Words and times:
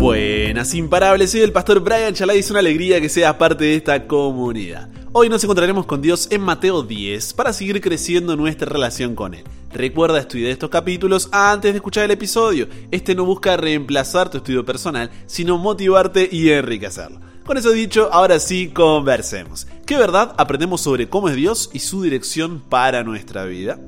Buenas, 0.00 0.72
imparables, 0.72 1.30
soy 1.30 1.42
el 1.42 1.52
pastor 1.52 1.80
Brian 1.80 2.14
Chalai 2.14 2.38
y 2.38 2.40
es 2.40 2.50
una 2.50 2.60
alegría 2.60 3.02
que 3.02 3.10
seas 3.10 3.34
parte 3.34 3.64
de 3.64 3.74
esta 3.74 4.06
comunidad. 4.06 4.88
Hoy 5.12 5.28
nos 5.28 5.44
encontraremos 5.44 5.84
con 5.84 6.00
Dios 6.00 6.26
en 6.30 6.40
Mateo 6.40 6.82
10 6.82 7.34
para 7.34 7.52
seguir 7.52 7.82
creciendo 7.82 8.34
nuestra 8.34 8.66
relación 8.66 9.14
con 9.14 9.34
Él. 9.34 9.44
Recuerda 9.70 10.18
estudiar 10.18 10.52
estos 10.52 10.70
capítulos 10.70 11.28
antes 11.32 11.72
de 11.72 11.76
escuchar 11.76 12.06
el 12.06 12.12
episodio. 12.12 12.66
Este 12.90 13.14
no 13.14 13.26
busca 13.26 13.58
reemplazar 13.58 14.30
tu 14.30 14.38
estudio 14.38 14.64
personal, 14.64 15.10
sino 15.26 15.58
motivarte 15.58 16.30
y 16.32 16.48
enriquecerlo. 16.48 17.20
Con 17.44 17.58
eso 17.58 17.70
dicho, 17.70 18.08
ahora 18.10 18.40
sí 18.40 18.68
conversemos. 18.68 19.66
¿Qué 19.84 19.98
verdad 19.98 20.34
aprendemos 20.38 20.80
sobre 20.80 21.10
cómo 21.10 21.28
es 21.28 21.36
Dios 21.36 21.68
y 21.74 21.80
su 21.80 22.00
dirección 22.00 22.62
para 22.70 23.04
nuestra 23.04 23.44
vida? 23.44 23.78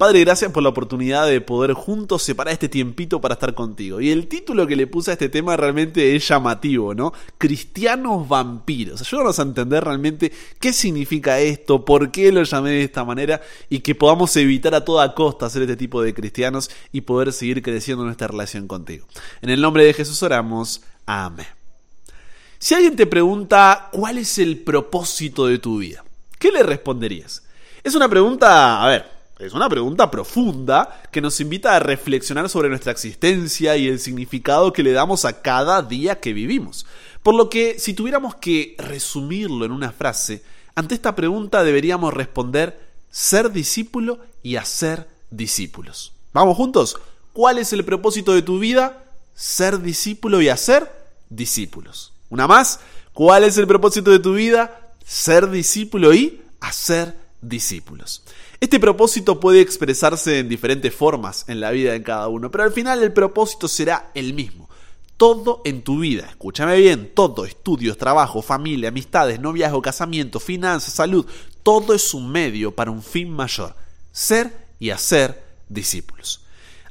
Padre, 0.00 0.20
gracias 0.20 0.50
por 0.50 0.62
la 0.62 0.70
oportunidad 0.70 1.26
de 1.26 1.42
poder 1.42 1.74
juntos 1.74 2.22
separar 2.22 2.54
este 2.54 2.70
tiempito 2.70 3.20
para 3.20 3.34
estar 3.34 3.52
contigo. 3.52 4.00
Y 4.00 4.08
el 4.08 4.28
título 4.28 4.66
que 4.66 4.74
le 4.74 4.86
puse 4.86 5.10
a 5.10 5.12
este 5.12 5.28
tema 5.28 5.58
realmente 5.58 6.16
es 6.16 6.26
llamativo, 6.26 6.94
¿no? 6.94 7.12
Cristianos 7.36 8.26
vampiros. 8.26 9.02
Ayúdanos 9.02 9.38
a 9.38 9.42
entender 9.42 9.84
realmente 9.84 10.32
qué 10.58 10.72
significa 10.72 11.38
esto, 11.40 11.84
por 11.84 12.10
qué 12.10 12.32
lo 12.32 12.42
llamé 12.44 12.70
de 12.70 12.84
esta 12.84 13.04
manera 13.04 13.42
y 13.68 13.80
que 13.80 13.94
podamos 13.94 14.34
evitar 14.38 14.74
a 14.74 14.86
toda 14.86 15.14
costa 15.14 15.50
ser 15.50 15.60
este 15.62 15.76
tipo 15.76 16.00
de 16.00 16.14
cristianos 16.14 16.70
y 16.92 17.02
poder 17.02 17.30
seguir 17.34 17.60
creciendo 17.60 18.02
nuestra 18.02 18.28
relación 18.28 18.68
contigo. 18.68 19.06
En 19.42 19.50
el 19.50 19.60
nombre 19.60 19.84
de 19.84 19.92
Jesús 19.92 20.22
oramos. 20.22 20.80
Amén. 21.04 21.46
Si 22.58 22.74
alguien 22.74 22.96
te 22.96 23.06
pregunta 23.06 23.90
cuál 23.92 24.16
es 24.16 24.38
el 24.38 24.60
propósito 24.60 25.44
de 25.44 25.58
tu 25.58 25.76
vida, 25.76 26.02
¿qué 26.38 26.50
le 26.50 26.62
responderías? 26.62 27.42
Es 27.84 27.94
una 27.94 28.08
pregunta, 28.08 28.82
a 28.82 28.88
ver, 28.88 29.19
es 29.40 29.54
una 29.54 29.68
pregunta 29.68 30.10
profunda 30.10 31.02
que 31.10 31.22
nos 31.22 31.40
invita 31.40 31.74
a 31.74 31.80
reflexionar 31.80 32.50
sobre 32.50 32.68
nuestra 32.68 32.92
existencia 32.92 33.76
y 33.76 33.88
el 33.88 33.98
significado 33.98 34.72
que 34.72 34.82
le 34.82 34.92
damos 34.92 35.24
a 35.24 35.40
cada 35.40 35.82
día 35.82 36.20
que 36.20 36.34
vivimos. 36.34 36.84
Por 37.22 37.34
lo 37.34 37.48
que, 37.48 37.78
si 37.78 37.94
tuviéramos 37.94 38.34
que 38.34 38.76
resumirlo 38.78 39.64
en 39.64 39.72
una 39.72 39.92
frase, 39.92 40.42
ante 40.74 40.94
esta 40.94 41.16
pregunta 41.16 41.64
deberíamos 41.64 42.12
responder 42.12 42.78
ser 43.10 43.50
discípulo 43.50 44.20
y 44.42 44.56
hacer 44.56 45.08
discípulos. 45.30 46.12
¿Vamos 46.34 46.56
juntos? 46.56 46.98
¿Cuál 47.32 47.58
es 47.58 47.72
el 47.72 47.84
propósito 47.84 48.34
de 48.34 48.42
tu 48.42 48.58
vida? 48.58 49.04
Ser 49.34 49.80
discípulo 49.80 50.42
y 50.42 50.50
hacer 50.50 50.90
discípulos. 51.30 52.12
Una 52.28 52.46
más, 52.46 52.80
¿cuál 53.14 53.44
es 53.44 53.56
el 53.56 53.66
propósito 53.66 54.10
de 54.10 54.18
tu 54.18 54.34
vida? 54.34 54.92
Ser 55.04 55.48
discípulo 55.50 56.12
y 56.12 56.42
hacer 56.60 57.16
discípulos. 57.40 58.22
Este 58.60 58.78
propósito 58.78 59.40
puede 59.40 59.62
expresarse 59.62 60.38
en 60.38 60.50
diferentes 60.50 60.94
formas 60.94 61.46
en 61.48 61.60
la 61.60 61.70
vida 61.70 61.92
de 61.92 62.02
cada 62.02 62.28
uno, 62.28 62.50
pero 62.50 62.64
al 62.64 62.72
final 62.72 63.02
el 63.02 63.10
propósito 63.10 63.68
será 63.68 64.10
el 64.12 64.34
mismo. 64.34 64.68
Todo 65.16 65.62
en 65.64 65.80
tu 65.80 66.00
vida, 66.00 66.26
escúchame 66.28 66.76
bien, 66.76 67.12
todo, 67.14 67.46
estudios, 67.46 67.96
trabajo, 67.96 68.42
familia, 68.42 68.90
amistades, 68.90 69.40
noviazgo, 69.40 69.80
casamiento, 69.80 70.40
finanzas, 70.40 70.92
salud, 70.92 71.24
todo 71.62 71.94
es 71.94 72.12
un 72.12 72.30
medio 72.30 72.74
para 72.76 72.90
un 72.90 73.02
fin 73.02 73.30
mayor, 73.30 73.74
ser 74.12 74.66
y 74.78 74.90
hacer 74.90 75.42
discípulos. 75.70 76.42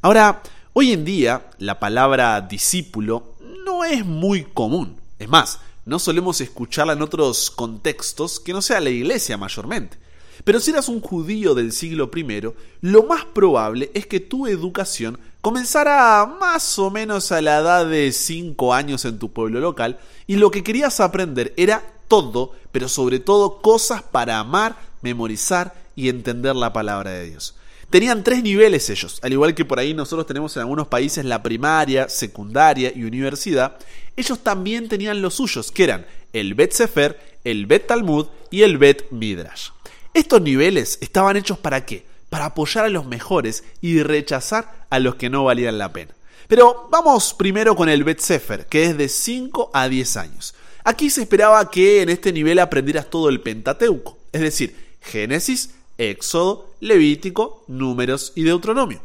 Ahora, 0.01 0.41
hoy 0.73 0.91
en 0.91 1.05
día 1.05 1.51
la 1.59 1.79
palabra 1.79 2.41
discípulo 2.41 3.35
no 3.63 3.85
es 3.85 4.03
muy 4.03 4.43
común. 4.43 4.99
Es 5.19 5.29
más, 5.29 5.59
no 5.85 5.99
solemos 5.99 6.41
escucharla 6.41 6.93
en 6.93 7.03
otros 7.03 7.51
contextos 7.51 8.39
que 8.39 8.53
no 8.53 8.63
sea 8.63 8.79
la 8.79 8.89
iglesia 8.89 9.37
mayormente. 9.37 10.08
Pero 10.43 10.59
si 10.59 10.71
eras 10.71 10.89
un 10.89 11.01
judío 11.01 11.55
del 11.55 11.71
siglo 11.71 12.09
I, 12.15 12.43
lo 12.81 13.03
más 13.03 13.25
probable 13.25 13.91
es 13.93 14.05
que 14.05 14.19
tu 14.19 14.47
educación 14.47 15.19
comenzara 15.41 16.25
más 16.25 16.77
o 16.79 16.89
menos 16.89 17.31
a 17.31 17.41
la 17.41 17.59
edad 17.59 17.85
de 17.85 18.11
5 18.11 18.73
años 18.73 19.05
en 19.05 19.19
tu 19.19 19.31
pueblo 19.31 19.59
local 19.59 19.99
y 20.27 20.35
lo 20.35 20.51
que 20.51 20.63
querías 20.63 20.99
aprender 20.99 21.53
era 21.57 21.83
todo, 22.07 22.53
pero 22.71 22.89
sobre 22.89 23.19
todo 23.19 23.61
cosas 23.61 24.01
para 24.01 24.39
amar, 24.39 24.77
memorizar 25.01 25.73
y 25.95 26.09
entender 26.09 26.55
la 26.55 26.73
palabra 26.73 27.11
de 27.11 27.29
Dios. 27.29 27.55
Tenían 27.89 28.23
tres 28.23 28.43
niveles 28.43 28.89
ellos, 28.91 29.19
al 29.23 29.33
igual 29.33 29.55
que 29.55 29.65
por 29.65 29.79
ahí 29.79 29.95
nosotros 29.95 30.27
tenemos 30.27 30.55
en 30.55 30.61
algunos 30.61 30.87
países 30.87 31.25
la 31.25 31.41
primaria, 31.41 32.07
secundaria 32.07 32.91
y 32.95 33.03
universidad, 33.03 33.77
ellos 34.15 34.39
también 34.39 34.87
tenían 34.87 35.21
los 35.23 35.35
suyos, 35.35 35.71
que 35.71 35.85
eran 35.85 36.05
el 36.31 36.53
Bet 36.53 36.73
Sefer, 36.73 37.19
el 37.43 37.65
Bet 37.65 37.87
Talmud 37.87 38.27
y 38.51 38.61
el 38.61 38.77
Bet 38.77 39.09
Midrash. 39.09 39.69
Estos 40.13 40.41
niveles 40.41 40.97
estaban 41.01 41.37
hechos 41.37 41.57
para 41.57 41.85
qué? 41.85 42.05
Para 42.29 42.45
apoyar 42.45 42.85
a 42.85 42.89
los 42.89 43.05
mejores 43.05 43.63
y 43.81 44.01
rechazar 44.01 44.85
a 44.89 44.99
los 44.99 45.15
que 45.15 45.29
no 45.29 45.43
valían 45.43 45.77
la 45.77 45.93
pena. 45.93 46.13
Pero 46.47 46.87
vamos 46.89 47.35
primero 47.35 47.75
con 47.75 47.89
el 47.89 48.03
Bet 48.03 48.19
Sefer, 48.19 48.65
que 48.65 48.85
es 48.85 48.97
de 48.97 49.07
5 49.07 49.69
a 49.71 49.87
10 49.87 50.17
años. 50.17 50.55
Aquí 50.83 51.11
se 51.11 51.21
esperaba 51.21 51.69
que 51.69 52.01
en 52.01 52.09
este 52.09 52.33
nivel 52.33 52.57
aprendieras 52.57 53.09
todo 53.09 53.29
el 53.29 53.41
Pentateuco, 53.41 54.17
es 54.31 54.41
decir, 54.41 54.75
Génesis, 55.01 55.75
Éxodo, 55.99 56.73
Levítico, 56.79 57.63
Números 57.67 58.31
y 58.35 58.43
Deuteronomio. 58.43 59.01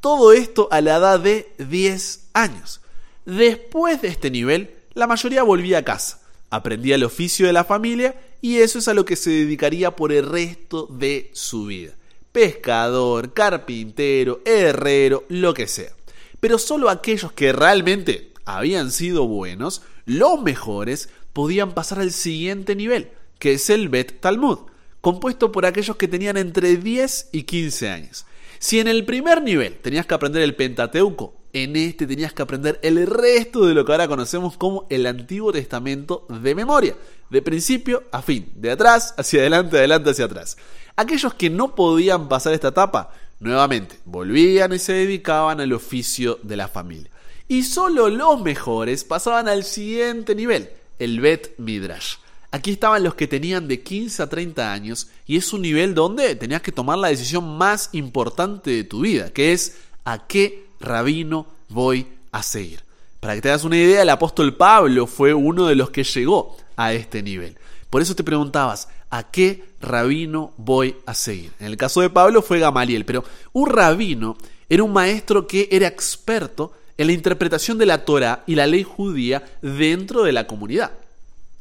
Todo 0.00 0.32
esto 0.32 0.68
a 0.70 0.80
la 0.80 0.96
edad 0.96 1.20
de 1.20 1.52
10 1.58 2.28
años. 2.32 2.80
Después 3.26 4.00
de 4.00 4.08
este 4.08 4.30
nivel, 4.30 4.70
la 4.94 5.06
mayoría 5.06 5.42
volvía 5.42 5.78
a 5.78 5.84
casa, 5.84 6.22
aprendía 6.48 6.94
el 6.94 7.04
oficio 7.04 7.46
de 7.46 7.52
la 7.52 7.64
familia 7.64 8.14
y 8.40 8.58
eso 8.58 8.78
es 8.78 8.88
a 8.88 8.94
lo 8.94 9.04
que 9.04 9.16
se 9.16 9.30
dedicaría 9.30 9.96
por 9.96 10.12
el 10.12 10.26
resto 10.26 10.86
de 10.86 11.30
su 11.32 11.66
vida. 11.66 11.94
Pescador, 12.32 13.32
carpintero, 13.32 14.40
herrero, 14.44 15.24
lo 15.28 15.54
que 15.54 15.66
sea. 15.66 15.92
Pero 16.40 16.58
solo 16.58 16.88
aquellos 16.88 17.32
que 17.32 17.52
realmente 17.52 18.32
habían 18.44 18.92
sido 18.92 19.26
buenos, 19.26 19.82
los 20.04 20.42
mejores, 20.42 21.08
podían 21.32 21.74
pasar 21.74 22.00
al 22.00 22.12
siguiente 22.12 22.74
nivel, 22.74 23.10
que 23.38 23.54
es 23.54 23.70
el 23.70 23.88
Bet 23.88 24.20
Talmud, 24.20 24.58
compuesto 25.00 25.52
por 25.52 25.66
aquellos 25.66 25.96
que 25.96 26.08
tenían 26.08 26.36
entre 26.36 26.76
10 26.76 27.30
y 27.32 27.42
15 27.42 27.88
años. 27.88 28.26
Si 28.58 28.80
en 28.80 28.88
el 28.88 29.04
primer 29.04 29.42
nivel 29.42 29.76
tenías 29.76 30.06
que 30.06 30.14
aprender 30.14 30.42
el 30.42 30.56
Pentateuco, 30.56 31.37
en 31.64 31.76
este 31.76 32.06
tenías 32.06 32.32
que 32.32 32.42
aprender 32.42 32.78
el 32.82 33.06
resto 33.06 33.66
de 33.66 33.74
lo 33.74 33.84
que 33.84 33.92
ahora 33.92 34.08
conocemos 34.08 34.56
como 34.56 34.86
el 34.90 35.06
Antiguo 35.06 35.52
Testamento 35.52 36.26
de 36.28 36.54
memoria, 36.54 36.96
de 37.30 37.42
principio 37.42 38.04
a 38.12 38.22
fin, 38.22 38.52
de 38.54 38.70
atrás 38.70 39.14
hacia 39.16 39.40
adelante, 39.40 39.78
adelante 39.78 40.10
hacia 40.10 40.24
atrás. 40.24 40.56
Aquellos 40.96 41.34
que 41.34 41.50
no 41.50 41.74
podían 41.74 42.28
pasar 42.28 42.54
esta 42.54 42.68
etapa, 42.68 43.12
nuevamente, 43.40 43.98
volvían 44.04 44.72
y 44.72 44.78
se 44.78 44.94
dedicaban 44.94 45.60
al 45.60 45.72
oficio 45.72 46.38
de 46.42 46.56
la 46.56 46.68
familia. 46.68 47.10
Y 47.46 47.62
solo 47.62 48.08
los 48.08 48.42
mejores 48.42 49.04
pasaban 49.04 49.48
al 49.48 49.64
siguiente 49.64 50.34
nivel, 50.34 50.70
el 50.98 51.20
Bet 51.20 51.58
Midrash. 51.58 52.16
Aquí 52.50 52.72
estaban 52.72 53.02
los 53.02 53.14
que 53.14 53.26
tenían 53.26 53.68
de 53.68 53.82
15 53.82 54.22
a 54.22 54.28
30 54.28 54.72
años 54.72 55.08
y 55.26 55.36
es 55.36 55.52
un 55.52 55.62
nivel 55.62 55.94
donde 55.94 56.34
tenías 56.34 56.62
que 56.62 56.72
tomar 56.72 56.96
la 56.98 57.08
decisión 57.08 57.58
más 57.58 57.90
importante 57.92 58.70
de 58.70 58.84
tu 58.84 59.00
vida, 59.00 59.30
que 59.30 59.52
es 59.52 59.76
a 60.04 60.26
qué 60.26 60.67
rabino 60.80 61.46
voy 61.68 62.06
a 62.32 62.42
seguir. 62.42 62.82
Para 63.20 63.34
que 63.34 63.42
te 63.42 63.48
hagas 63.48 63.64
una 63.64 63.76
idea, 63.76 64.02
el 64.02 64.10
apóstol 64.10 64.54
Pablo 64.54 65.06
fue 65.06 65.34
uno 65.34 65.66
de 65.66 65.74
los 65.74 65.90
que 65.90 66.04
llegó 66.04 66.56
a 66.76 66.92
este 66.92 67.22
nivel. 67.22 67.56
Por 67.90 68.02
eso 68.02 68.14
te 68.14 68.22
preguntabas, 68.22 68.88
¿a 69.10 69.24
qué 69.24 69.64
rabino 69.80 70.52
voy 70.56 70.96
a 71.06 71.14
seguir? 71.14 71.52
En 71.58 71.66
el 71.66 71.76
caso 71.76 72.00
de 72.00 72.10
Pablo 72.10 72.42
fue 72.42 72.58
Gamaliel, 72.60 73.04
pero 73.04 73.24
un 73.52 73.68
rabino 73.68 74.36
era 74.68 74.82
un 74.82 74.92
maestro 74.92 75.46
que 75.46 75.68
era 75.72 75.88
experto 75.88 76.72
en 76.96 77.06
la 77.06 77.12
interpretación 77.12 77.78
de 77.78 77.86
la 77.86 78.04
Torah 78.04 78.44
y 78.46 78.54
la 78.54 78.66
ley 78.66 78.84
judía 78.84 79.44
dentro 79.62 80.22
de 80.22 80.32
la 80.32 80.46
comunidad. 80.46 80.92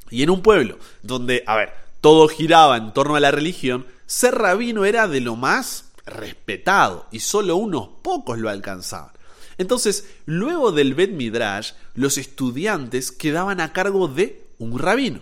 Y 0.09 0.23
en 0.23 0.29
un 0.29 0.41
pueblo 0.41 0.78
donde, 1.01 1.44
a 1.47 1.55
ver, 1.55 1.73
todo 2.01 2.28
giraba 2.28 2.78
en 2.78 2.94
torno 2.94 3.16
a 3.16 3.19
la 3.19 3.31
religión, 3.31 3.85
ser 4.05 4.35
rabino 4.35 4.85
era 4.85 5.07
de 5.07 5.22
lo 5.22 5.35
más 5.35 5.86
respetado 6.07 7.07
y 7.12 7.19
solo 7.19 7.56
unos 7.56 7.90
pocos 8.01 8.40
lo 8.40 8.50
alcanzaban. 8.50 9.12
Entonces, 9.57 10.06
luego 10.25 10.72
del 10.72 10.94
Bet 10.94 11.12
Midrash, 11.12 11.72
los 11.96 12.17
estudiantes 12.17 13.11
quedaban 13.11 13.59
a 13.59 13.73
cargo 13.73 14.08
de 14.08 14.43
un 14.59 14.78
rabino. 14.78 15.22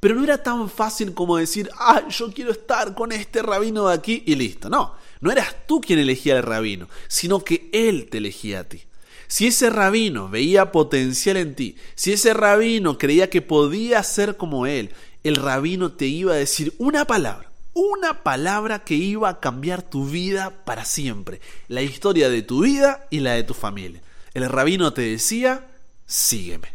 Pero 0.00 0.14
no 0.14 0.24
era 0.24 0.42
tan 0.42 0.68
fácil 0.68 1.14
como 1.14 1.36
decir, 1.36 1.70
ah, 1.78 2.06
yo 2.08 2.32
quiero 2.32 2.50
estar 2.50 2.94
con 2.94 3.12
este 3.12 3.42
rabino 3.42 3.88
de 3.88 3.94
aquí 3.94 4.22
y 4.26 4.34
listo. 4.34 4.68
No, 4.68 4.94
no 5.20 5.30
eras 5.32 5.66
tú 5.66 5.80
quien 5.80 5.98
elegía 5.98 6.36
al 6.36 6.42
rabino, 6.42 6.88
sino 7.08 7.40
que 7.40 7.70
él 7.72 8.08
te 8.10 8.18
elegía 8.18 8.60
a 8.60 8.64
ti. 8.64 8.82
Si 9.26 9.46
ese 9.46 9.70
rabino 9.70 10.28
veía 10.28 10.72
potencial 10.72 11.38
en 11.38 11.54
ti, 11.54 11.76
si 11.94 12.12
ese 12.12 12.34
rabino 12.34 12.98
creía 12.98 13.30
que 13.30 13.40
podía 13.40 14.02
ser 14.02 14.36
como 14.36 14.66
él, 14.66 14.90
el 15.22 15.36
rabino 15.36 15.92
te 15.92 16.06
iba 16.06 16.34
a 16.34 16.36
decir 16.36 16.74
una 16.78 17.06
palabra 17.06 17.50
una 17.74 18.22
palabra 18.22 18.84
que 18.84 18.94
iba 18.94 19.28
a 19.28 19.40
cambiar 19.40 19.82
tu 19.82 20.06
vida 20.06 20.64
para 20.64 20.84
siempre, 20.84 21.40
la 21.68 21.82
historia 21.82 22.28
de 22.28 22.42
tu 22.42 22.62
vida 22.62 23.06
y 23.10 23.20
la 23.20 23.32
de 23.32 23.42
tu 23.42 23.52
familia. 23.52 24.00
El 24.32 24.48
rabino 24.48 24.92
te 24.92 25.02
decía, 25.02 25.68
sígueme, 26.06 26.68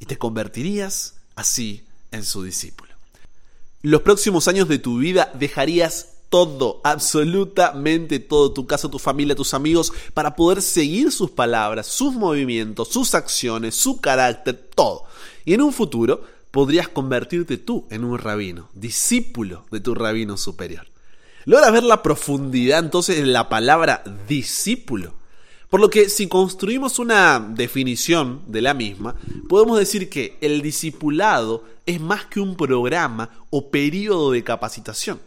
y 0.00 0.06
te 0.06 0.16
convertirías 0.16 1.16
así 1.34 1.84
en 2.12 2.24
su 2.24 2.42
discípulo. 2.42 2.94
Los 3.82 4.02
próximos 4.02 4.48
años 4.48 4.68
de 4.68 4.78
tu 4.78 4.98
vida 4.98 5.30
dejarías 5.34 6.14
todo, 6.28 6.80
absolutamente 6.84 8.18
todo, 8.18 8.52
tu 8.52 8.66
casa, 8.66 8.90
tu 8.90 8.98
familia, 8.98 9.34
tus 9.34 9.54
amigos, 9.54 9.92
para 10.14 10.36
poder 10.36 10.62
seguir 10.62 11.10
sus 11.10 11.30
palabras, 11.30 11.86
sus 11.86 12.14
movimientos, 12.14 12.88
sus 12.88 13.14
acciones, 13.14 13.74
su 13.74 14.00
carácter, 14.00 14.70
todo. 14.74 15.04
Y 15.44 15.54
en 15.54 15.62
un 15.62 15.72
futuro 15.72 16.22
podrías 16.50 16.88
convertirte 16.88 17.56
tú 17.56 17.86
en 17.90 18.04
un 18.04 18.18
rabino, 18.18 18.68
discípulo 18.74 19.64
de 19.70 19.80
tu 19.80 19.94
rabino 19.94 20.36
superior. 20.36 20.86
Logra 21.44 21.70
ver 21.70 21.82
la 21.82 22.02
profundidad 22.02 22.80
entonces 22.80 23.18
en 23.18 23.32
la 23.32 23.48
palabra 23.48 24.02
discípulo. 24.28 25.14
Por 25.70 25.80
lo 25.80 25.90
que 25.90 26.08
si 26.08 26.28
construimos 26.28 26.98
una 26.98 27.40
definición 27.40 28.42
de 28.46 28.62
la 28.62 28.74
misma, 28.74 29.14
podemos 29.48 29.78
decir 29.78 30.08
que 30.08 30.38
el 30.40 30.62
discipulado 30.62 31.64
es 31.84 32.00
más 32.00 32.24
que 32.26 32.40
un 32.40 32.56
programa 32.56 33.30
o 33.50 33.70
periodo 33.70 34.32
de 34.32 34.44
capacitación. 34.44 35.20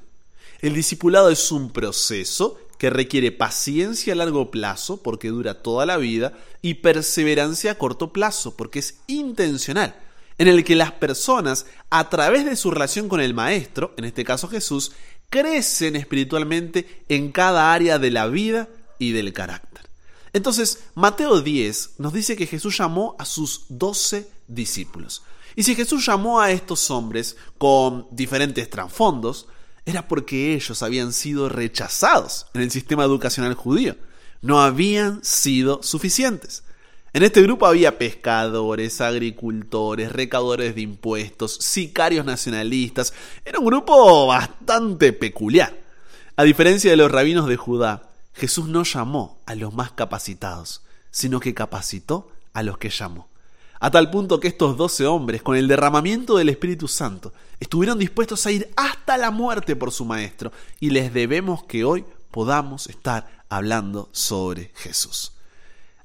El 0.62 0.74
discipulado 0.74 1.30
es 1.30 1.52
un 1.52 1.72
proceso 1.72 2.60
que 2.78 2.90
requiere 2.90 3.32
paciencia 3.32 4.14
a 4.14 4.16
largo 4.16 4.50
plazo 4.50 4.98
porque 4.98 5.30
dura 5.30 5.62
toda 5.62 5.86
la 5.86 5.98
vida 5.98 6.34
y 6.64 6.76
perseverancia 6.76 7.72
a 7.72 7.78
corto 7.78 8.12
plazo 8.12 8.56
porque 8.58 8.80
es 8.80 9.00
intencional, 9.06 9.96
en 10.42 10.48
el 10.48 10.64
que 10.64 10.76
las 10.76 10.92
personas 10.92 11.68
a 11.92 12.10
través 12.10 12.46
de 12.46 12.56
su 12.56 12.72
relación 12.72 13.08
con 13.08 13.22
el 13.22 13.36
Maestro, 13.36 13.94
en 13.96 14.06
este 14.06 14.24
caso 14.24 14.48
Jesús, 14.48 14.92
crecen 15.30 15.96
espiritualmente 15.96 17.04
en 17.10 17.32
cada 17.32 17.72
área 17.72 18.00
de 18.00 18.10
la 18.10 18.26
vida 18.26 18.68
y 18.98 19.12
del 19.12 19.34
carácter. 19.34 19.88
Entonces, 20.34 20.86
Mateo 20.96 21.42
10 21.42 22.00
nos 22.00 22.12
dice 22.12 22.36
que 22.36 22.48
Jesús 22.48 22.76
llamó 22.76 23.16
a 23.20 23.26
sus 23.26 23.66
doce 23.70 24.32
discípulos. 24.48 25.22
Y 25.56 25.62
si 25.62 25.76
Jesús 25.76 26.04
llamó 26.04 26.42
a 26.42 26.50
estos 26.50 26.90
hombres 26.90 27.38
con 27.60 28.08
diferentes 28.10 28.68
trasfondos, 28.68 29.46
era 29.86 30.08
porque 30.08 30.56
ellos 30.56 30.82
habían 30.82 31.14
sido 31.14 31.50
rechazados 31.50 32.48
en 32.56 32.62
el 32.62 32.72
sistema 32.72 33.04
educacional 33.04 33.54
judío. 33.54 33.96
No 34.42 34.60
habían 34.60 35.24
sido 35.24 35.84
suficientes. 35.84 36.64
En 37.14 37.24
este 37.24 37.42
grupo 37.42 37.66
había 37.66 37.98
pescadores, 37.98 39.02
agricultores, 39.02 40.14
recaudadores 40.14 40.76
de 40.76 40.82
impuestos, 40.82 41.56
sicarios 41.56 42.26
nacionalistas. 42.26 43.14
Era 43.44 43.60
un 43.60 43.66
grupo 43.66 44.28
bastante 44.28 45.12
peculiar. 45.12 45.78
A 46.38 46.44
diferencia 46.44 46.90
de 46.90 46.96
los 46.96 47.12
rabinos 47.12 47.48
de 47.48 47.58
Judá, 47.58 48.10
Jesús 48.34 48.70
no 48.70 48.84
llamó 48.84 49.42
a 49.46 49.56
los 49.56 49.74
más 49.74 49.92
capacitados, 49.92 50.84
sino 51.12 51.42
que 51.42 51.54
capacitó 51.54 52.32
a 52.54 52.64
los 52.64 52.78
que 52.78 52.90
llamó. 52.90 53.28
A 53.82 53.92
tal 53.92 54.10
punto 54.10 54.40
que 54.40 54.48
estos 54.48 54.78
doce 54.78 55.06
hombres, 55.06 55.42
con 55.42 55.58
el 55.58 55.68
derramamiento 55.68 56.38
del 56.38 56.48
Espíritu 56.48 56.88
Santo, 56.88 57.34
estuvieron 57.60 58.00
dispuestos 58.00 58.46
a 58.46 58.52
ir 58.52 58.72
hasta 58.78 59.18
la 59.18 59.32
muerte 59.32 59.76
por 59.76 59.92
su 59.92 60.06
Maestro, 60.06 60.54
y 60.80 60.92
les 60.92 61.14
debemos 61.14 61.66
que 61.66 61.84
hoy 61.84 62.06
podamos 62.30 62.88
estar 62.88 63.44
hablando 63.50 64.08
sobre 64.14 64.72
Jesús. 64.76 65.34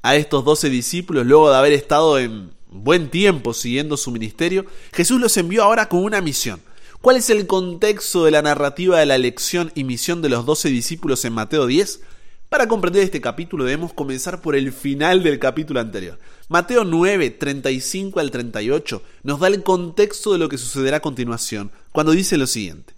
A 0.02 0.16
estos 0.16 0.44
doce 0.44 0.70
discípulos, 0.70 1.26
luego 1.26 1.50
de 1.50 1.56
haber 1.56 1.72
estado 1.72 2.18
en 2.18 2.50
buen 2.70 3.10
tiempo 3.10 3.54
siguiendo 3.54 3.96
su 3.96 4.10
ministerio, 4.10 4.66
Jesús 4.92 5.20
los 5.20 5.36
envió 5.36 5.64
ahora 5.64 5.88
con 5.88 6.04
una 6.04 6.20
misión. 6.20 6.60
¿Cuál 7.00 7.16
es 7.16 7.30
el 7.30 7.46
contexto 7.46 8.24
de 8.24 8.30
la 8.30 8.42
narrativa 8.42 8.98
de 8.98 9.06
la 9.06 9.14
elección 9.14 9.70
y 9.74 9.84
misión 9.84 10.22
de 10.22 10.28
los 10.28 10.46
doce 10.46 10.68
discípulos 10.68 11.24
en 11.24 11.32
Mateo 11.34 11.66
10? 11.66 12.00
Para 12.48 12.68
comprender 12.68 13.02
este 13.02 13.20
capítulo 13.20 13.64
debemos 13.64 13.92
comenzar 13.92 14.40
por 14.40 14.54
el 14.54 14.72
final 14.72 15.22
del 15.22 15.38
capítulo 15.38 15.80
anterior. 15.80 16.18
Mateo 16.48 16.84
9, 16.84 17.30
35 17.30 18.20
al 18.20 18.30
38 18.30 19.02
nos 19.24 19.40
da 19.40 19.48
el 19.48 19.62
contexto 19.62 20.32
de 20.32 20.38
lo 20.38 20.48
que 20.48 20.58
sucederá 20.58 20.98
a 20.98 21.02
continuación, 21.02 21.72
cuando 21.90 22.12
dice 22.12 22.36
lo 22.36 22.46
siguiente. 22.46 22.94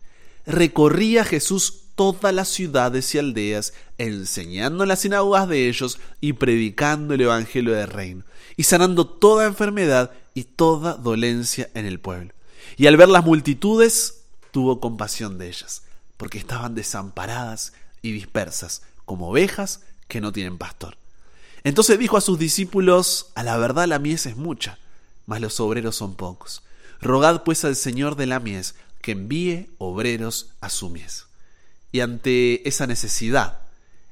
Recorría 0.47 1.25
Jesús 1.25 1.88
todas 1.99 2.33
las 2.33 2.47
ciudades 2.47 3.13
y 3.13 3.19
aldeas, 3.19 3.75
enseñando 3.99 4.85
en 4.85 4.89
las 4.89 5.01
sinagogas 5.01 5.49
de 5.49 5.69
ellos 5.69 5.99
y 6.21 6.35
predicando 6.35 7.13
el 7.13 7.23
Evangelio 7.23 7.75
del 7.75 7.89
reino, 7.89 8.23
y 8.57 8.63
sanando 8.63 9.05
toda 9.05 9.47
enfermedad 9.47 10.13
y 10.33 10.45
toda 10.45 10.95
dolencia 10.95 11.69
en 11.75 11.87
el 11.87 11.99
pueblo. 11.99 12.33
Y 12.77 12.87
al 12.87 12.97
ver 12.97 13.09
las 13.09 13.25
multitudes, 13.25 14.21
tuvo 14.53 14.79
compasión 14.79 15.39
de 15.39 15.49
ellas, 15.49 15.83
porque 16.17 16.39
estaban 16.39 16.77
desamparadas 16.77 17.73
y 18.01 18.13
dispersas 18.13 18.83
como 19.05 19.31
ovejas 19.31 19.81
que 20.07 20.21
no 20.21 20.31
tienen 20.31 20.57
pastor. 20.57 20.97
Entonces 21.65 21.99
dijo 21.99 22.17
a 22.17 22.21
sus 22.21 22.39
discípulos, 22.39 23.33
a 23.35 23.43
la 23.43 23.57
verdad 23.57 23.89
la 23.89 23.99
mies 23.99 24.27
es 24.27 24.37
mucha, 24.37 24.79
mas 25.27 25.41
los 25.41 25.59
obreros 25.59 25.97
son 25.97 26.15
pocos. 26.15 26.63
Rogad 27.01 27.43
pues 27.43 27.65
al 27.65 27.75
Señor 27.75 28.15
de 28.15 28.27
la 28.27 28.39
mies 28.39 28.77
que 29.01 29.11
envíe 29.13 29.69
obreros 29.79 30.53
a 30.61 30.71
su 30.71 30.91
mies. 30.91 31.28
Y 31.93 32.01
ante 32.01 32.69
esa 32.69 32.87
necesidad, 32.87 33.61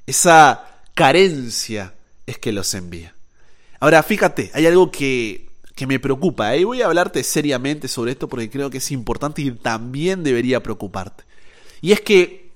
esa 0.06 0.80
carencia, 0.94 1.94
es 2.26 2.38
que 2.38 2.52
los 2.52 2.74
envía. 2.74 3.14
Ahora, 3.78 4.02
fíjate, 4.02 4.50
hay 4.54 4.66
algo 4.66 4.90
que, 4.90 5.50
que 5.74 5.86
me 5.86 6.00
preocupa, 6.00 6.56
y 6.56 6.62
¿eh? 6.62 6.64
voy 6.64 6.82
a 6.82 6.86
hablarte 6.86 7.22
seriamente 7.22 7.88
sobre 7.88 8.12
esto 8.12 8.28
porque 8.28 8.50
creo 8.50 8.70
que 8.70 8.78
es 8.78 8.90
importante 8.90 9.42
y 9.42 9.50
también 9.52 10.24
debería 10.24 10.62
preocuparte. 10.62 11.24
Y 11.80 11.92
es 11.92 12.00
que 12.00 12.50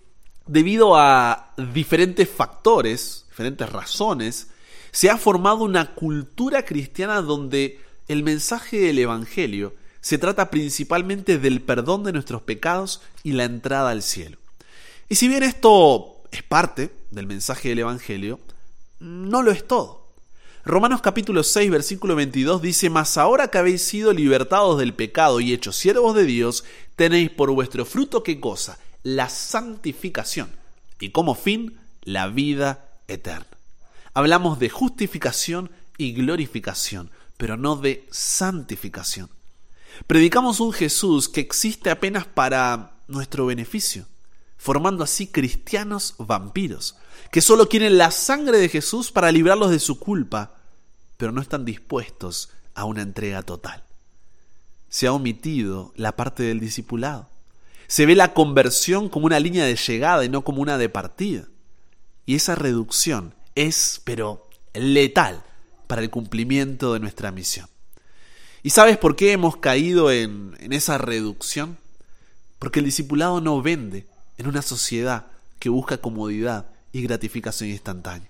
debido 0.47 0.97
a 0.97 1.53
diferentes 1.73 2.29
factores, 2.29 3.27
diferentes 3.29 3.71
razones, 3.71 4.49
se 4.91 5.09
ha 5.09 5.17
formado 5.17 5.59
una 5.59 5.95
cultura 5.95 6.65
cristiana 6.65 7.23
donde 7.23 7.79
el 8.09 8.25
mensaje 8.25 8.79
del 8.81 8.99
Evangelio 8.99 9.75
se 10.01 10.19
trata 10.19 10.51
principalmente 10.51 11.39
del 11.39 11.61
perdón 11.61 12.03
de 12.03 12.13
nuestros 12.13 12.43
pecados 12.43 13.01
y 13.23 13.33
la 13.33 13.45
entrada 13.45 13.91
al 13.91 14.03
cielo. 14.03 14.40
Y 15.11 15.17
si 15.17 15.27
bien 15.27 15.43
esto 15.43 16.23
es 16.31 16.45
parte 16.45 16.95
del 17.11 17.27
mensaje 17.27 17.71
del 17.71 17.81
Evangelio, 17.81 18.39
no 19.01 19.43
lo 19.43 19.51
es 19.51 19.67
todo. 19.67 20.12
Romanos 20.65 21.03
capítulo 21.03 21.43
6 21.43 21.69
versículo 21.69 22.15
22 22.15 22.62
dice, 22.62 22.91
Mas 22.91 23.19
ahora 23.19 23.49
que 23.49 23.59
habéis 23.59 23.83
sido 23.83 24.12
libertados 24.12 24.79
del 24.79 24.95
pecado 24.95 25.41
y 25.41 25.53
hechos 25.53 25.75
siervos 25.75 26.15
de 26.15 26.27
Dios, 26.27 26.62
tenéis 26.95 27.29
por 27.29 27.51
vuestro 27.51 27.85
fruto 27.85 28.23
qué 28.23 28.39
cosa? 28.39 28.79
la 29.03 29.29
santificación 29.29 30.49
y 31.01 31.11
como 31.11 31.35
fin 31.35 31.81
la 32.03 32.29
vida 32.29 33.01
eterna. 33.09 33.49
Hablamos 34.15 34.61
de 34.61 34.69
justificación 34.69 35.73
y 35.99 36.12
glorificación, 36.12 37.11
pero 37.37 37.57
no 37.57 37.75
de 37.75 38.07
santificación. 38.12 39.29
Predicamos 40.07 40.61
un 40.61 40.73
Jesús 40.73 41.29
que 41.29 41.41
existe 41.41 41.91
apenas 41.91 42.27
para 42.27 42.93
nuestro 43.09 43.47
beneficio, 43.47 44.07
formando 44.61 45.03
así 45.03 45.27
cristianos 45.27 46.15
vampiros, 46.19 46.97
que 47.33 47.41
solo 47.41 47.69
quieren 47.69 47.99
la 47.99 48.12
sangre 48.12 48.59
de 48.59 48.69
Jesús 48.69 49.11
para 49.11 49.33
librarlos 49.33 49.71
de 49.71 49.81
su 49.81 49.99
culpa, 49.99 50.55
pero 51.17 51.33
no 51.33 51.41
están 51.41 51.65
dispuestos 51.65 52.51
a 52.75 52.85
una 52.85 53.03
entrega 53.03 53.43
total. 53.43 53.83
Se 54.88 55.07
ha 55.07 55.12
omitido 55.12 55.93
la 55.97 56.14
parte 56.14 56.45
del 56.45 56.61
discipulado 56.61 57.31
se 57.90 58.07
ve 58.07 58.14
la 58.14 58.35
conversión 58.35 59.09
como 59.09 59.26
una 59.26 59.40
línea 59.40 59.64
de 59.64 59.75
llegada 59.75 60.25
y 60.25 60.29
no 60.29 60.45
como 60.45 60.62
una 60.62 60.79
de 60.79 60.88
partida. 60.88 61.49
Y 62.25 62.37
esa 62.37 62.55
reducción 62.55 63.35
es, 63.57 64.00
pero, 64.05 64.49
letal 64.75 65.43
para 65.88 66.00
el 66.00 66.09
cumplimiento 66.09 66.93
de 66.93 67.00
nuestra 67.00 67.33
misión. 67.33 67.67
¿Y 68.62 68.71
sabes 68.71 68.97
por 68.97 69.17
qué 69.17 69.33
hemos 69.33 69.57
caído 69.57 70.12
en, 70.12 70.57
en 70.61 70.73
esa 70.73 70.99
reducción? 70.99 71.79
Porque 72.61 72.79
el 72.79 72.85
discipulado 72.85 73.40
no 73.40 73.61
vende 73.61 74.07
en 74.40 74.47
una 74.47 74.62
sociedad 74.62 75.26
que 75.59 75.68
busca 75.68 75.99
comodidad 75.99 76.70
y 76.92 77.02
gratificación 77.02 77.68
instantánea. 77.68 78.28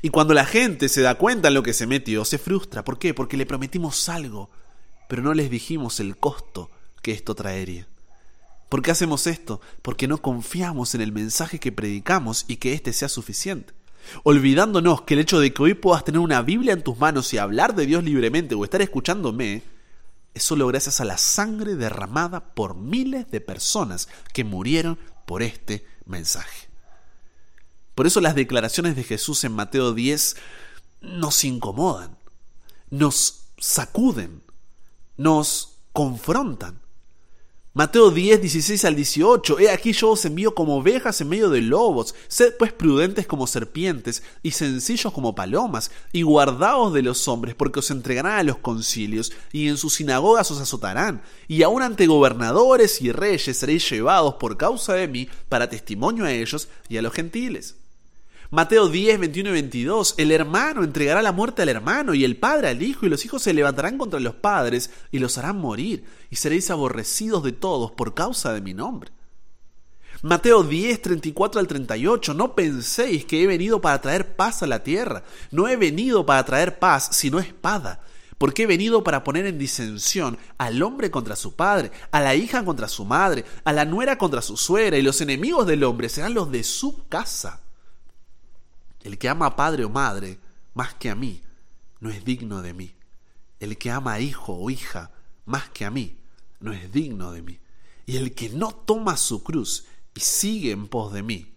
Y 0.00 0.08
cuando 0.08 0.32
la 0.32 0.46
gente 0.46 0.88
se 0.88 1.02
da 1.02 1.16
cuenta 1.16 1.48
en 1.48 1.54
lo 1.54 1.62
que 1.62 1.74
se 1.74 1.86
metió, 1.86 2.24
se 2.24 2.38
frustra. 2.38 2.84
¿Por 2.84 2.98
qué? 2.98 3.12
Porque 3.12 3.36
le 3.36 3.44
prometimos 3.44 4.08
algo, 4.08 4.48
pero 5.08 5.22
no 5.22 5.34
les 5.34 5.50
dijimos 5.50 6.00
el 6.00 6.16
costo 6.16 6.70
que 7.02 7.12
esto 7.12 7.34
traería. 7.34 7.86
¿Por 8.70 8.80
qué 8.80 8.92
hacemos 8.92 9.26
esto? 9.26 9.60
Porque 9.82 10.08
no 10.08 10.22
confiamos 10.22 10.94
en 10.94 11.02
el 11.02 11.12
mensaje 11.12 11.60
que 11.60 11.70
predicamos 11.70 12.46
y 12.48 12.56
que 12.56 12.72
éste 12.72 12.94
sea 12.94 13.10
suficiente. 13.10 13.74
Olvidándonos 14.22 15.02
que 15.02 15.14
el 15.14 15.20
hecho 15.20 15.38
de 15.38 15.52
que 15.52 15.62
hoy 15.62 15.74
puedas 15.74 16.04
tener 16.04 16.20
una 16.20 16.40
Biblia 16.40 16.72
en 16.72 16.82
tus 16.82 16.96
manos 16.98 17.30
y 17.34 17.38
hablar 17.38 17.74
de 17.74 17.84
Dios 17.84 18.02
libremente 18.02 18.54
o 18.54 18.64
estar 18.64 18.80
escuchándome, 18.80 19.62
es 20.34 20.42
solo 20.42 20.66
gracias 20.66 21.00
a 21.00 21.04
la 21.04 21.18
sangre 21.18 21.76
derramada 21.76 22.54
por 22.54 22.74
miles 22.74 23.30
de 23.30 23.40
personas 23.40 24.08
que 24.32 24.44
murieron 24.44 24.98
por 25.24 25.42
este 25.42 25.86
mensaje. 26.04 26.68
Por 27.94 28.06
eso 28.06 28.20
las 28.20 28.34
declaraciones 28.34 28.96
de 28.96 29.04
Jesús 29.04 29.44
en 29.44 29.52
Mateo 29.52 29.92
10 29.92 30.36
nos 31.00 31.44
incomodan, 31.44 32.16
nos 32.90 33.44
sacuden, 33.58 34.42
nos 35.16 35.78
confrontan. 35.92 36.81
Mateo 37.74 38.10
10, 38.10 38.42
16 38.42 38.84
al 38.84 38.94
18. 38.94 39.58
He 39.58 39.70
aquí 39.70 39.94
yo 39.94 40.10
os 40.10 40.26
envío 40.26 40.54
como 40.54 40.76
ovejas 40.76 41.22
en 41.22 41.30
medio 41.30 41.48
de 41.48 41.62
lobos. 41.62 42.14
Sed 42.28 42.52
pues 42.58 42.70
prudentes 42.70 43.26
como 43.26 43.46
serpientes 43.46 44.22
y 44.42 44.50
sencillos 44.50 45.10
como 45.10 45.34
palomas, 45.34 45.90
y 46.12 46.20
guardaos 46.20 46.92
de 46.92 47.00
los 47.00 47.26
hombres, 47.28 47.54
porque 47.54 47.78
os 47.78 47.90
entregarán 47.90 48.38
a 48.38 48.42
los 48.42 48.58
concilios, 48.58 49.32
y 49.52 49.68
en 49.68 49.78
sus 49.78 49.94
sinagogas 49.94 50.50
os 50.50 50.60
azotarán, 50.60 51.22
y 51.48 51.62
aun 51.62 51.80
ante 51.80 52.06
gobernadores 52.06 53.00
y 53.00 53.10
reyes 53.10 53.56
seréis 53.56 53.88
llevados 53.88 54.34
por 54.34 54.58
causa 54.58 54.92
de 54.92 55.08
mí 55.08 55.28
para 55.48 55.70
testimonio 55.70 56.26
a 56.26 56.32
ellos 56.32 56.68
y 56.90 56.98
a 56.98 57.02
los 57.02 57.14
gentiles. 57.14 57.76
Mateo 58.52 58.90
10, 58.90 59.18
21 59.18 59.48
y 59.48 59.52
22. 59.52 60.14
El 60.18 60.30
hermano 60.30 60.84
entregará 60.84 61.22
la 61.22 61.32
muerte 61.32 61.62
al 61.62 61.70
hermano 61.70 62.12
y 62.12 62.22
el 62.22 62.36
padre 62.36 62.68
al 62.68 62.82
hijo 62.82 63.06
y 63.06 63.08
los 63.08 63.24
hijos 63.24 63.40
se 63.40 63.54
levantarán 63.54 63.96
contra 63.96 64.20
los 64.20 64.34
padres 64.34 64.90
y 65.10 65.20
los 65.20 65.38
harán 65.38 65.56
morir 65.56 66.04
y 66.28 66.36
seréis 66.36 66.70
aborrecidos 66.70 67.42
de 67.44 67.52
todos 67.52 67.92
por 67.92 68.12
causa 68.12 68.52
de 68.52 68.60
mi 68.60 68.74
nombre. 68.74 69.10
Mateo 70.20 70.64
10, 70.64 71.00
34 71.00 71.60
al 71.60 71.66
38. 71.66 72.34
No 72.34 72.54
penséis 72.54 73.24
que 73.24 73.42
he 73.42 73.46
venido 73.46 73.80
para 73.80 74.02
traer 74.02 74.36
paz 74.36 74.62
a 74.62 74.66
la 74.66 74.82
tierra. 74.82 75.24
No 75.50 75.66
he 75.66 75.76
venido 75.76 76.26
para 76.26 76.44
traer 76.44 76.78
paz, 76.78 77.08
sino 77.12 77.38
espada. 77.38 78.02
Porque 78.36 78.64
he 78.64 78.66
venido 78.66 79.02
para 79.02 79.24
poner 79.24 79.46
en 79.46 79.58
disensión 79.58 80.36
al 80.58 80.82
hombre 80.82 81.10
contra 81.10 81.36
su 81.36 81.56
padre, 81.56 81.90
a 82.10 82.20
la 82.20 82.34
hija 82.34 82.62
contra 82.66 82.88
su 82.88 83.06
madre, 83.06 83.46
a 83.64 83.72
la 83.72 83.86
nuera 83.86 84.18
contra 84.18 84.42
su 84.42 84.58
suegra, 84.58 84.98
y 84.98 85.02
los 85.02 85.22
enemigos 85.22 85.66
del 85.66 85.84
hombre 85.84 86.10
serán 86.10 86.34
los 86.34 86.52
de 86.52 86.64
su 86.64 87.08
casa. 87.08 87.61
El 89.12 89.18
que 89.18 89.28
ama 89.28 89.44
a 89.44 89.56
padre 89.56 89.84
o 89.84 89.90
madre 89.90 90.38
más 90.72 90.94
que 90.94 91.10
a 91.10 91.14
mí 91.14 91.42
no 92.00 92.08
es 92.08 92.24
digno 92.24 92.62
de 92.62 92.72
mí. 92.72 92.94
El 93.60 93.76
que 93.76 93.90
ama 93.90 94.14
a 94.14 94.20
hijo 94.20 94.54
o 94.54 94.70
hija 94.70 95.10
más 95.44 95.68
que 95.68 95.84
a 95.84 95.90
mí 95.90 96.16
no 96.60 96.72
es 96.72 96.90
digno 96.90 97.30
de 97.30 97.42
mí. 97.42 97.58
Y 98.06 98.16
el 98.16 98.34
que 98.34 98.48
no 98.48 98.72
toma 98.72 99.18
su 99.18 99.44
cruz 99.44 99.84
y 100.14 100.20
sigue 100.20 100.70
en 100.70 100.88
pos 100.88 101.12
de 101.12 101.22
mí 101.22 101.52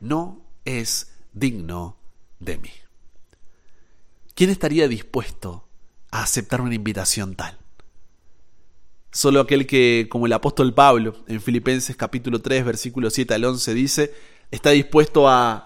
no 0.00 0.40
es 0.64 1.12
digno 1.32 1.96
de 2.40 2.58
mí. 2.58 2.72
¿Quién 4.34 4.50
estaría 4.50 4.88
dispuesto 4.88 5.68
a 6.10 6.24
aceptar 6.24 6.60
una 6.60 6.74
invitación 6.74 7.36
tal? 7.36 7.56
Solo 9.12 9.38
aquel 9.38 9.68
que, 9.68 10.08
como 10.10 10.26
el 10.26 10.32
apóstol 10.32 10.74
Pablo, 10.74 11.14
en 11.28 11.40
Filipenses 11.40 11.94
capítulo 11.94 12.42
3, 12.42 12.64
versículo 12.64 13.10
7 13.10 13.32
al 13.32 13.44
11 13.44 13.74
dice, 13.74 14.14
está 14.50 14.70
dispuesto 14.70 15.28
a 15.28 15.65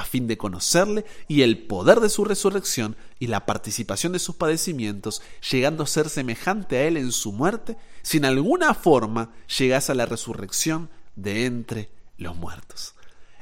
a 0.00 0.04
fin 0.04 0.26
de 0.26 0.38
conocerle 0.38 1.04
y 1.28 1.42
el 1.42 1.66
poder 1.66 2.00
de 2.00 2.08
su 2.08 2.24
resurrección 2.24 2.96
y 3.18 3.26
la 3.26 3.44
participación 3.44 4.12
de 4.12 4.18
sus 4.18 4.34
padecimientos, 4.34 5.20
llegando 5.50 5.82
a 5.82 5.86
ser 5.86 6.08
semejante 6.08 6.78
a 6.78 6.84
él 6.84 6.96
en 6.96 7.12
su 7.12 7.32
muerte, 7.32 7.76
si 8.02 8.16
en 8.16 8.24
alguna 8.24 8.74
forma 8.74 9.32
llegase 9.58 9.92
a 9.92 9.94
la 9.94 10.06
resurrección 10.06 10.90
de 11.16 11.44
entre 11.44 11.90
los 12.16 12.34
muertos. 12.34 12.94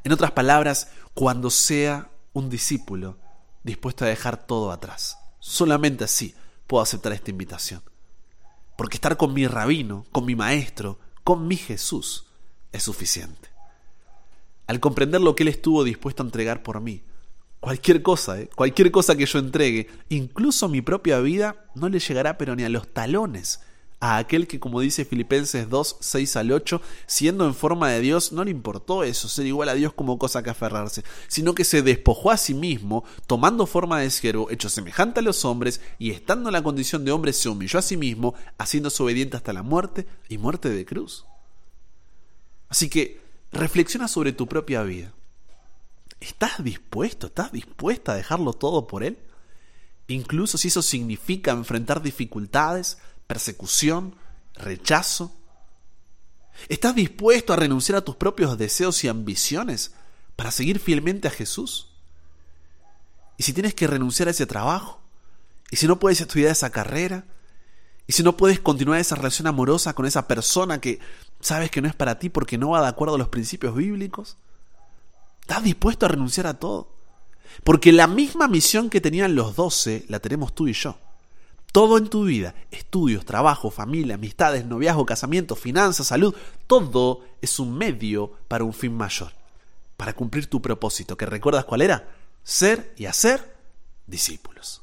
En 0.02 0.12
otras 0.12 0.32
palabras, 0.32 0.90
cuando 1.14 1.50
sea 1.50 2.10
un 2.32 2.50
discípulo 2.50 3.18
dispuesto 3.62 4.04
a 4.04 4.08
dejar 4.08 4.46
todo 4.46 4.72
atrás. 4.72 5.18
Solamente 5.38 6.04
así 6.04 6.34
puedo 6.66 6.82
aceptar 6.82 7.12
esta 7.12 7.30
invitación. 7.30 7.82
Porque 8.76 8.96
estar 8.96 9.16
con 9.16 9.32
mi 9.32 9.46
rabino, 9.46 10.06
con 10.12 10.24
mi 10.24 10.34
maestro, 10.34 10.98
con 11.24 11.46
mi 11.46 11.56
Jesús, 11.56 12.26
es 12.72 12.82
suficiente 12.82 13.47
al 14.68 14.78
comprender 14.78 15.20
lo 15.20 15.34
que 15.34 15.42
Él 15.42 15.48
estuvo 15.48 15.82
dispuesto 15.82 16.22
a 16.22 16.26
entregar 16.26 16.62
por 16.62 16.80
mí. 16.80 17.02
Cualquier 17.58 18.02
cosa, 18.02 18.40
¿eh? 18.40 18.48
cualquier 18.54 18.92
cosa 18.92 19.16
que 19.16 19.26
yo 19.26 19.40
entregue, 19.40 19.88
incluso 20.10 20.68
mi 20.68 20.80
propia 20.80 21.18
vida, 21.18 21.66
no 21.74 21.88
le 21.88 21.98
llegará 21.98 22.38
pero 22.38 22.54
ni 22.54 22.62
a 22.62 22.68
los 22.68 22.86
talones 22.86 23.60
a 24.00 24.18
aquel 24.18 24.46
que, 24.46 24.60
como 24.60 24.80
dice 24.80 25.04
Filipenses 25.04 25.68
2, 25.68 25.96
6 26.00 26.36
al 26.36 26.52
8, 26.52 26.80
siendo 27.06 27.46
en 27.46 27.54
forma 27.54 27.90
de 27.90 28.00
Dios, 28.00 28.30
no 28.32 28.44
le 28.44 28.50
importó 28.50 29.02
eso, 29.02 29.28
ser 29.28 29.46
igual 29.46 29.68
a 29.68 29.74
Dios 29.74 29.92
como 29.92 30.18
cosa 30.18 30.42
que 30.42 30.50
aferrarse, 30.50 31.02
sino 31.26 31.54
que 31.54 31.64
se 31.64 31.82
despojó 31.82 32.30
a 32.30 32.36
sí 32.36 32.54
mismo, 32.54 33.04
tomando 33.26 33.66
forma 33.66 33.98
de 34.00 34.10
siervo, 34.10 34.50
hecho 34.50 34.68
semejante 34.68 35.20
a 35.20 35.24
los 35.24 35.44
hombres, 35.44 35.80
y 35.98 36.10
estando 36.10 36.48
en 36.48 36.52
la 36.52 36.62
condición 36.62 37.04
de 37.04 37.10
hombre, 37.10 37.32
se 37.32 37.48
humilló 37.48 37.78
a 37.78 37.82
sí 37.82 37.96
mismo, 37.96 38.34
haciéndose 38.56 39.02
obediente 39.02 39.36
hasta 39.36 39.52
la 39.52 39.64
muerte 39.64 40.06
y 40.28 40.38
muerte 40.38 40.70
de 40.70 40.84
cruz. 40.84 41.24
Así 42.68 42.88
que 42.88 43.27
Reflexiona 43.52 44.08
sobre 44.08 44.32
tu 44.32 44.46
propia 44.46 44.82
vida. 44.82 45.12
¿Estás 46.20 46.62
dispuesto, 46.62 47.28
estás 47.28 47.52
dispuesta 47.52 48.12
a 48.12 48.16
dejarlo 48.16 48.52
todo 48.52 48.86
por 48.86 49.04
Él? 49.04 49.18
Incluso 50.08 50.58
si 50.58 50.68
eso 50.68 50.82
significa 50.82 51.52
enfrentar 51.52 52.02
dificultades, 52.02 52.98
persecución, 53.26 54.16
rechazo. 54.54 55.32
¿Estás 56.68 56.94
dispuesto 56.94 57.52
a 57.52 57.56
renunciar 57.56 57.98
a 57.98 58.04
tus 58.04 58.16
propios 58.16 58.58
deseos 58.58 59.04
y 59.04 59.08
ambiciones 59.08 59.92
para 60.34 60.50
seguir 60.50 60.80
fielmente 60.80 61.28
a 61.28 61.30
Jesús? 61.30 61.88
¿Y 63.36 63.44
si 63.44 63.52
tienes 63.52 63.74
que 63.74 63.86
renunciar 63.86 64.28
a 64.28 64.32
ese 64.32 64.46
trabajo? 64.46 65.00
¿Y 65.70 65.76
si 65.76 65.86
no 65.86 66.00
puedes 66.00 66.20
estudiar 66.20 66.50
esa 66.50 66.70
carrera? 66.70 67.24
¿Y 68.06 68.14
si 68.14 68.22
no 68.22 68.36
puedes 68.36 68.58
continuar 68.58 68.98
esa 68.98 69.14
relación 69.14 69.46
amorosa 69.46 69.94
con 69.94 70.06
esa 70.06 70.26
persona 70.26 70.80
que 70.80 70.98
sabes 71.40 71.70
que 71.70 71.82
no 71.82 71.88
es 71.88 71.94
para 71.94 72.18
ti 72.18 72.28
porque 72.28 72.58
no 72.58 72.70
va 72.70 72.82
de 72.82 72.88
acuerdo 72.88 73.14
a 73.14 73.18
los 73.18 73.28
principios 73.28 73.74
bíblicos? 73.74 74.36
¿Estás 75.40 75.62
dispuesto 75.62 76.06
a 76.06 76.10
renunciar 76.10 76.46
a 76.46 76.58
todo? 76.58 76.88
Porque 77.64 77.92
la 77.92 78.06
misma 78.06 78.48
misión 78.48 78.90
que 78.90 79.00
tenían 79.00 79.34
los 79.34 79.56
doce 79.56 80.04
la 80.08 80.20
tenemos 80.20 80.54
tú 80.54 80.68
y 80.68 80.72
yo. 80.72 80.98
Todo 81.72 81.98
en 81.98 82.08
tu 82.08 82.24
vida, 82.24 82.54
estudios, 82.70 83.24
trabajo, 83.24 83.70
familia, 83.70 84.14
amistades, 84.14 84.64
noviazgo, 84.64 85.04
casamiento, 85.04 85.54
finanzas, 85.54 86.06
salud, 86.06 86.34
todo 86.66 87.24
es 87.42 87.58
un 87.58 87.76
medio 87.76 88.32
para 88.48 88.64
un 88.64 88.72
fin 88.72 88.96
mayor, 88.96 89.32
para 89.96 90.14
cumplir 90.14 90.48
tu 90.48 90.62
propósito, 90.62 91.16
que 91.16 91.26
recuerdas 91.26 91.66
cuál 91.66 91.82
era, 91.82 92.08
ser 92.42 92.94
y 92.96 93.04
hacer 93.04 93.54
discípulos. 94.06 94.82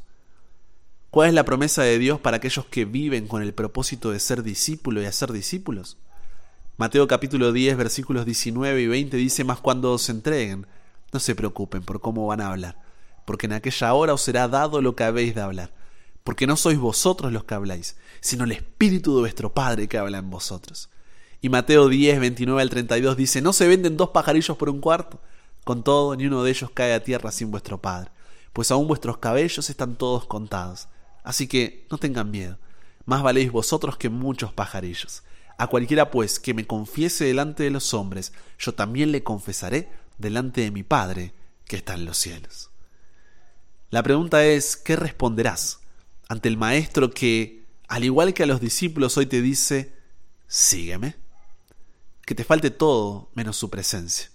¿Cuál 1.10 1.30
es 1.30 1.34
la 1.34 1.46
promesa 1.46 1.82
de 1.82 1.98
Dios 1.98 2.20
para 2.20 2.38
aquellos 2.38 2.66
que 2.66 2.86
viven 2.86 3.28
con 3.28 3.42
el 3.42 3.54
propósito 3.54 4.12
de 4.12 4.20
ser 4.20 4.44
discípulo 4.44 5.02
y 5.02 5.06
hacer 5.06 5.32
discípulos? 5.32 5.98
Mateo 6.77 7.08
capítulo 7.08 7.53
10 7.53 7.77
versículos 7.77 8.25
19 8.25 8.82
y 8.82 8.88
20 8.88 9.15
dice, 9.15 9.46
más 9.46 9.62
cuando 9.62 9.94
os 9.94 10.10
entreguen, 10.10 10.67
no 11.13 11.22
se 11.22 11.34
preocupen 11.34 11.84
por 11.84 12.01
cómo 12.01 12.27
van 12.27 12.41
a 12.41 12.50
hablar, 12.50 12.82
porque 13.24 13.46
en 13.46 13.53
aquella 13.53 13.94
hora 13.94 14.13
os 14.13 14.22
será 14.22 14.50
dado 14.50 14.82
lo 14.82 14.94
que 14.94 15.05
habéis 15.05 15.34
de 15.36 15.39
hablar, 15.39 15.72
porque 16.25 16.48
no 16.48 16.58
sois 16.58 16.77
vosotros 16.77 17.32
los 17.32 17.46
que 17.46 17.53
habláis, 17.53 17.96
sino 18.20 18.44
el 18.44 18.51
Espíritu 18.51 19.15
de 19.15 19.22
vuestro 19.22 19.53
Padre 19.53 19.88
que 19.88 19.98
habla 19.98 20.17
en 20.17 20.29
vosotros. 20.29 20.89
Y 21.39 21.48
Mateo 21.48 21.88
10, 21.88 22.20
29 22.20 22.62
al 22.62 22.70
32 22.70 23.15
dice, 23.15 23.41
no 23.41 23.53
se 23.53 23.70
venden 23.70 23.96
dos 23.96 24.10
pajarillos 24.10 24.58
por 24.58 24.67
un 24.67 24.82
cuarto, 24.82 25.22
con 25.63 25.82
todo 25.82 26.13
ni 26.17 26.25
uno 26.25 26.44
de 26.44 26.51
ellos 26.51 26.72
cae 26.74 26.94
a 26.94 27.05
tierra 27.05 27.32
sin 27.32 27.51
vuestro 27.51 27.82
Padre, 27.82 28.12
pues 28.51 28.70
aún 28.70 28.89
vuestros 28.89 29.20
cabellos 29.20 29.70
están 29.70 29.96
todos 29.96 30.25
contados. 30.25 30.89
Así 31.24 31.48
que 31.48 31.88
no 31.89 31.98
tengan 32.00 32.32
miedo, 32.32 32.58
más 33.05 33.24
valéis 33.24 33.50
vosotros 33.50 33.96
que 33.96 34.10
muchos 34.10 34.51
pajarillos. 34.51 35.24
A 35.58 35.68
cualquiera 35.68 36.12
pues 36.12 36.40
que 36.40 36.54
me 36.54 36.68
confiese 36.68 37.26
delante 37.26 37.64
de 37.64 37.70
los 37.70 37.94
hombres, 37.94 38.34
yo 38.60 38.74
también 38.74 39.12
le 39.12 39.24
confesaré 39.24 39.90
delante 40.18 40.62
de 40.62 40.72
mi 40.72 40.84
Padre 40.84 41.34
que 41.66 41.78
está 41.78 41.94
en 41.94 42.06
los 42.06 42.18
cielos. 42.18 42.70
La 43.90 44.04
pregunta 44.04 44.46
es, 44.46 44.76
¿qué 44.76 44.96
responderás 44.96 45.80
ante 46.28 46.50
el 46.50 46.58
Maestro 46.58 47.12
que, 47.12 47.66
al 47.88 48.04
igual 48.04 48.34
que 48.34 48.44
a 48.44 48.48
los 48.48 48.60
discípulos, 48.60 49.18
hoy 49.18 49.28
te 49.28 49.42
dice, 49.42 49.94
sígueme? 50.48 51.16
Que 52.26 52.36
te 52.36 52.44
falte 52.44 52.72
todo 52.72 53.30
menos 53.34 53.56
su 53.56 53.70
presencia, 53.70 54.30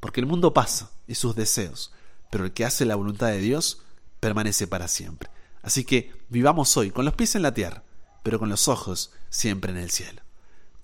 porque 0.00 0.20
el 0.20 0.26
mundo 0.26 0.52
pasa 0.52 0.90
y 1.06 1.14
sus 1.14 1.36
deseos, 1.36 1.92
pero 2.30 2.44
el 2.44 2.52
que 2.52 2.64
hace 2.64 2.84
la 2.84 2.96
voluntad 2.96 3.28
de 3.28 3.38
Dios 3.38 3.82
permanece 4.18 4.66
para 4.66 4.88
siempre. 4.88 5.30
Así 5.62 5.84
que 5.84 6.12
vivamos 6.28 6.76
hoy 6.76 6.90
con 6.90 7.04
los 7.04 7.14
pies 7.14 7.36
en 7.36 7.42
la 7.42 7.54
tierra, 7.54 7.84
pero 8.24 8.40
con 8.40 8.48
los 8.48 8.66
ojos 8.66 9.12
siempre 9.30 9.70
en 9.70 9.78
el 9.78 9.90
cielo 9.90 10.25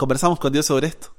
conversamos 0.02 0.40
con 0.40 0.52
Dios 0.52 0.66
sobre 0.66 0.88
esto. 0.88 1.14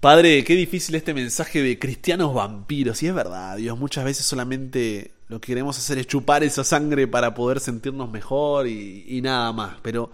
Padre, 0.00 0.42
qué 0.42 0.56
difícil 0.56 0.96
este 0.96 1.14
mensaje 1.14 1.62
de 1.62 1.78
cristianos 1.78 2.34
vampiros. 2.34 3.00
Y 3.04 3.06
es 3.06 3.14
verdad, 3.14 3.56
Dios, 3.58 3.78
muchas 3.78 4.04
veces 4.04 4.26
solamente 4.26 5.12
lo 5.28 5.40
que 5.40 5.46
queremos 5.46 5.78
hacer 5.78 5.98
es 5.98 6.08
chupar 6.08 6.42
esa 6.42 6.64
sangre 6.64 7.06
para 7.06 7.32
poder 7.32 7.60
sentirnos 7.60 8.10
mejor 8.10 8.66
y, 8.66 9.20
nada 9.22 9.52
más. 9.52 9.76
Pero 9.82 10.10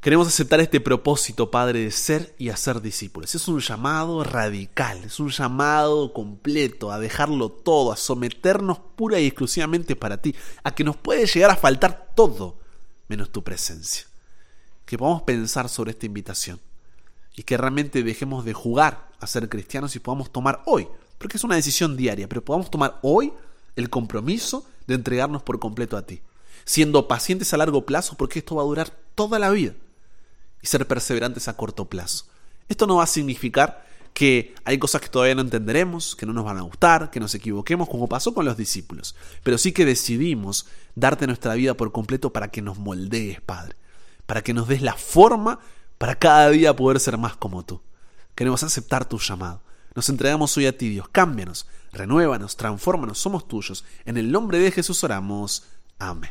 Queremos 0.00 0.26
aceptar 0.26 0.60
este 0.60 0.80
propósito, 0.80 1.50
Padre, 1.50 1.80
de 1.80 1.90
ser 1.90 2.34
y 2.38 2.48
hacer 2.48 2.80
discípulos. 2.80 3.34
Es 3.34 3.46
un 3.48 3.60
llamado 3.60 4.24
radical, 4.24 5.04
es 5.04 5.20
un 5.20 5.28
llamado 5.28 6.14
completo 6.14 6.90
a 6.90 6.98
dejarlo 6.98 7.50
todo, 7.50 7.92
a 7.92 7.98
someternos 7.98 8.78
pura 8.96 9.20
y 9.20 9.26
exclusivamente 9.26 9.96
para 9.96 10.16
ti, 10.16 10.34
a 10.64 10.74
que 10.74 10.84
nos 10.84 10.96
puede 10.96 11.26
llegar 11.26 11.50
a 11.50 11.56
faltar 11.56 12.14
todo 12.16 12.56
menos 13.08 13.28
tu 13.28 13.44
presencia. 13.44 14.09
Que 14.90 14.98
podamos 14.98 15.22
pensar 15.22 15.68
sobre 15.68 15.92
esta 15.92 16.06
invitación 16.06 16.58
y 17.36 17.44
que 17.44 17.56
realmente 17.56 18.02
dejemos 18.02 18.44
de 18.44 18.54
jugar 18.54 19.08
a 19.20 19.28
ser 19.28 19.48
cristianos 19.48 19.94
y 19.94 20.00
podamos 20.00 20.32
tomar 20.32 20.64
hoy, 20.66 20.88
porque 21.16 21.36
es 21.36 21.44
una 21.44 21.54
decisión 21.54 21.96
diaria, 21.96 22.28
pero 22.28 22.44
podamos 22.44 22.72
tomar 22.72 22.98
hoy 23.02 23.32
el 23.76 23.88
compromiso 23.88 24.66
de 24.88 24.96
entregarnos 24.96 25.44
por 25.44 25.60
completo 25.60 25.96
a 25.96 26.02
ti, 26.02 26.22
siendo 26.64 27.06
pacientes 27.06 27.54
a 27.54 27.56
largo 27.56 27.86
plazo, 27.86 28.16
porque 28.16 28.40
esto 28.40 28.56
va 28.56 28.62
a 28.62 28.64
durar 28.64 28.90
toda 29.14 29.38
la 29.38 29.50
vida 29.50 29.74
y 30.60 30.66
ser 30.66 30.88
perseverantes 30.88 31.46
a 31.46 31.56
corto 31.56 31.84
plazo. 31.84 32.24
Esto 32.68 32.88
no 32.88 32.96
va 32.96 33.04
a 33.04 33.06
significar 33.06 33.86
que 34.12 34.56
hay 34.64 34.78
cosas 34.78 35.02
que 35.02 35.08
todavía 35.08 35.36
no 35.36 35.42
entenderemos, 35.42 36.16
que 36.16 36.26
no 36.26 36.32
nos 36.32 36.44
van 36.44 36.58
a 36.58 36.62
gustar, 36.62 37.12
que 37.12 37.20
nos 37.20 37.32
equivoquemos, 37.36 37.88
como 37.88 38.08
pasó 38.08 38.34
con 38.34 38.44
los 38.44 38.56
discípulos, 38.56 39.14
pero 39.44 39.56
sí 39.56 39.70
que 39.70 39.84
decidimos 39.84 40.66
darte 40.96 41.28
nuestra 41.28 41.54
vida 41.54 41.74
por 41.74 41.92
completo 41.92 42.32
para 42.32 42.48
que 42.48 42.60
nos 42.60 42.76
moldees, 42.76 43.40
Padre, 43.40 43.76
para 44.30 44.42
que 44.42 44.54
nos 44.54 44.68
des 44.68 44.80
la 44.80 44.94
forma 44.94 45.58
para 45.98 46.14
cada 46.14 46.50
día 46.50 46.76
poder 46.76 47.00
ser 47.00 47.18
más 47.18 47.36
como 47.36 47.64
tú. 47.64 47.82
Queremos 48.36 48.62
aceptar 48.62 49.04
tu 49.04 49.18
llamado. 49.18 49.60
Nos 49.96 50.08
entregamos 50.08 50.56
hoy 50.56 50.66
a 50.66 50.78
ti, 50.78 50.88
Dios. 50.88 51.08
Cámbianos, 51.10 51.66
renuévanos, 51.90 52.56
transfórmanos, 52.56 53.18
somos 53.18 53.48
tuyos. 53.48 53.84
En 54.04 54.16
el 54.16 54.30
nombre 54.30 54.60
de 54.60 54.70
Jesús 54.70 55.02
oramos. 55.02 55.64
Amén 55.98 56.30